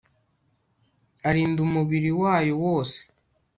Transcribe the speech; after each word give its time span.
arinda 1.29 1.59
umubiri 1.67 2.09
wayo 2.21 2.53
wose 2.63 2.99